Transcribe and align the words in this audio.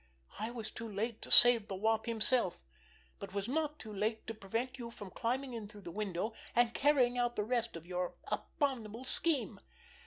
I 0.39 0.49
was 0.49 0.71
too 0.71 0.87
late 0.91 1.21
to 1.21 1.29
save 1.29 1.67
the 1.67 1.75
Wop 1.75 2.07
himself, 2.07 2.57
but 3.19 3.35
was 3.35 3.47
not 3.47 3.77
too 3.77 3.93
late 3.93 4.25
to 4.25 4.33
prevent 4.33 4.79
you 4.79 4.89
from 4.89 5.11
climbing 5.11 5.53
in 5.53 5.67
through 5.67 5.81
that 5.81 5.91
window, 5.91 6.33
and 6.55 6.73
carrying 6.73 7.19
out 7.19 7.35
the 7.35 7.43
rest 7.43 7.75
of 7.75 7.85
your 7.85 8.15
abominable 8.31 9.03
scheme." 9.03 9.59